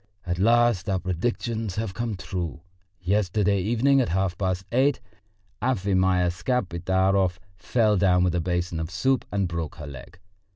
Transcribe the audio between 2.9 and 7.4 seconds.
yesterday evening at half past eight Afimya Skapidarov